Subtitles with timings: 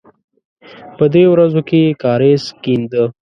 [0.97, 3.03] په دریو ورځو کې یې کاریز کېنده.